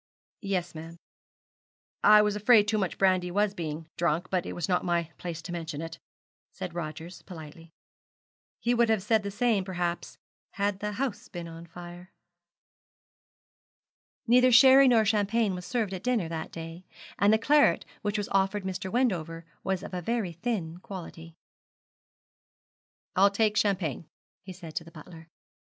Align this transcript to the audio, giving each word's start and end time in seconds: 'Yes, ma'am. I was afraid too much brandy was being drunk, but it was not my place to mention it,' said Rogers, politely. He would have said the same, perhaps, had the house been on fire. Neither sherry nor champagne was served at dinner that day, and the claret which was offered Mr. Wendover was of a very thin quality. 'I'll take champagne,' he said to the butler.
'Yes, 0.41 0.73
ma'am. 0.73 0.97
I 2.03 2.23
was 2.23 2.35
afraid 2.35 2.67
too 2.67 2.79
much 2.79 2.97
brandy 2.97 3.29
was 3.29 3.53
being 3.53 3.85
drunk, 3.97 4.31
but 4.31 4.47
it 4.47 4.53
was 4.53 4.67
not 4.67 4.83
my 4.83 5.11
place 5.19 5.43
to 5.43 5.51
mention 5.51 5.79
it,' 5.79 5.99
said 6.51 6.73
Rogers, 6.73 7.21
politely. 7.21 7.69
He 8.59 8.73
would 8.73 8.89
have 8.89 9.03
said 9.03 9.21
the 9.21 9.29
same, 9.29 9.63
perhaps, 9.63 10.17
had 10.53 10.79
the 10.79 10.93
house 10.93 11.27
been 11.27 11.47
on 11.47 11.67
fire. 11.67 12.09
Neither 14.25 14.51
sherry 14.51 14.87
nor 14.87 15.05
champagne 15.05 15.53
was 15.53 15.67
served 15.67 15.93
at 15.93 16.01
dinner 16.01 16.27
that 16.27 16.51
day, 16.51 16.83
and 17.19 17.31
the 17.31 17.37
claret 17.37 17.85
which 18.01 18.17
was 18.17 18.27
offered 18.29 18.63
Mr. 18.63 18.91
Wendover 18.91 19.45
was 19.63 19.83
of 19.83 19.93
a 19.93 20.01
very 20.01 20.31
thin 20.33 20.79
quality. 20.79 21.35
'I'll 23.15 23.29
take 23.29 23.55
champagne,' 23.55 24.07
he 24.41 24.51
said 24.51 24.73
to 24.77 24.83
the 24.83 24.89
butler. 24.91 25.27